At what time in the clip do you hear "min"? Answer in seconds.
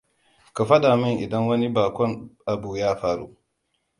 1.01-1.17